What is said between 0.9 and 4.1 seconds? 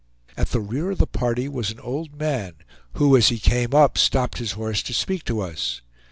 the party was an old man, who, as he came up,